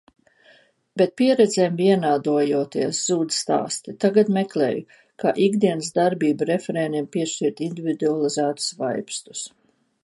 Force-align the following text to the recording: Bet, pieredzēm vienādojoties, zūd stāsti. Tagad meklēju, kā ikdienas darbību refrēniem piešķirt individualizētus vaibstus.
Bet, 1.01 1.11
pieredzēm 1.19 1.75
vienādojoties, 1.81 3.01
zūd 3.09 3.35
stāsti. 3.41 3.95
Tagad 4.05 4.33
meklēju, 4.39 4.81
kā 5.25 5.35
ikdienas 5.49 5.93
darbību 6.01 6.51
refrēniem 6.55 7.13
piešķirt 7.17 7.65
individualizētus 7.69 8.75
vaibstus. 8.85 9.47